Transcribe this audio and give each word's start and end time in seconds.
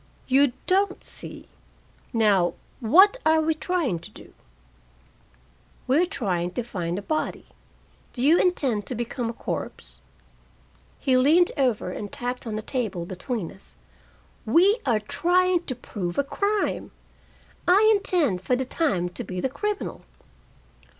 "You 0.27 0.53
don't 0.65 1.03
see. 1.03 1.47
Now, 2.11 2.55
what 2.79 3.17
are 3.23 3.39
we 3.39 3.53
trying 3.53 3.99
to 3.99 4.09
do?" 4.09 4.33
"We're 5.85 6.07
trying 6.07 6.49
to 6.53 6.63
find 6.63 6.97
a 6.97 7.03
body. 7.03 7.45
Do 8.11 8.23
you 8.23 8.39
intend 8.39 8.87
to 8.87 8.95
become 8.95 9.29
a 9.29 9.33
corpse?" 9.33 9.99
He 10.99 11.15
leaned 11.17 11.51
over 11.55 11.91
and 11.91 12.11
tapped 12.11 12.47
on 12.47 12.55
the 12.55 12.63
table 12.63 13.05
between 13.05 13.51
us. 13.51 13.75
"We 14.43 14.79
are 14.87 14.99
trying 15.01 15.65
to 15.65 15.75
prove 15.75 16.17
a 16.17 16.23
crime. 16.23 16.89
I 17.67 17.87
intend 17.95 18.41
for 18.41 18.55
the 18.55 18.65
time 18.65 19.07
to 19.09 19.23
be 19.23 19.39
the 19.39 19.49
criminal." 19.49 20.01